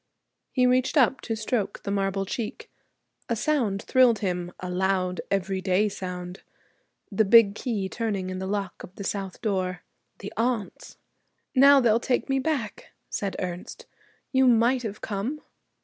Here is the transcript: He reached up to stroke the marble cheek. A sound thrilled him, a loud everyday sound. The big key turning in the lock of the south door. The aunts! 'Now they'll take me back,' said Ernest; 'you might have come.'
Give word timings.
He 0.51 0.65
reached 0.65 0.97
up 0.97 1.21
to 1.21 1.35
stroke 1.35 1.83
the 1.83 1.91
marble 1.91 2.25
cheek. 2.25 2.71
A 3.29 3.35
sound 3.35 3.83
thrilled 3.83 4.17
him, 4.17 4.51
a 4.59 4.67
loud 4.67 5.21
everyday 5.29 5.89
sound. 5.89 6.41
The 7.11 7.23
big 7.23 7.53
key 7.53 7.87
turning 7.87 8.31
in 8.31 8.39
the 8.39 8.47
lock 8.47 8.81
of 8.81 8.95
the 8.95 9.03
south 9.03 9.43
door. 9.43 9.83
The 10.17 10.33
aunts! 10.35 10.97
'Now 11.53 11.79
they'll 11.81 11.99
take 11.99 12.29
me 12.29 12.39
back,' 12.39 12.93
said 13.11 13.35
Ernest; 13.37 13.85
'you 14.31 14.47
might 14.47 14.81
have 14.81 15.01
come.' 15.01 15.39